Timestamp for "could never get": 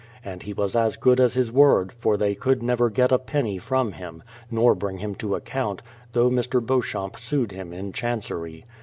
2.33-3.11